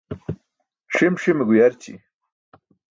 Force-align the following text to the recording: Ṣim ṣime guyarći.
Ṣim 0.95 1.15
ṣime 1.23 1.43
guyarći. 1.49 1.93